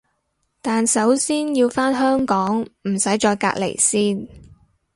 [0.63, 4.27] 但首先要返香港唔使再隔離先